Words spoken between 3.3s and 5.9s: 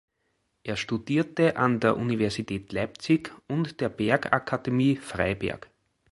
und der Bergakademie Freiberg.